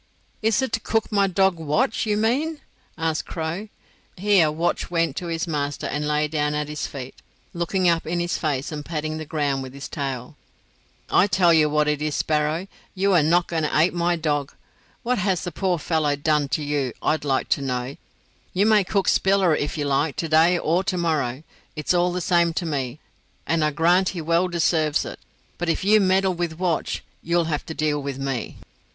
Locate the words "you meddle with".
25.85-26.53